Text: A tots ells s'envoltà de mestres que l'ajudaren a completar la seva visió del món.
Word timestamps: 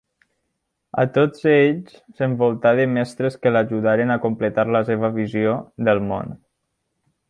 A 1.03 1.03
tots 1.17 1.45
ells 1.55 1.99
s'envoltà 2.21 2.73
de 2.81 2.89
mestres 2.95 3.39
que 3.45 3.55
l'ajudaren 3.55 4.17
a 4.17 4.19
completar 4.27 4.69
la 4.81 4.85
seva 4.93 5.15
visió 5.23 5.57
del 5.91 6.07
món. 6.13 6.39